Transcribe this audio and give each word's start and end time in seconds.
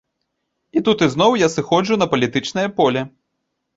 І 0.79 0.83
тут 0.87 1.03
ізноў 1.07 1.31
я 1.41 1.49
сыходжу 1.57 1.99
на 2.03 2.07
палітычнае 2.15 2.67
поле. 2.81 3.09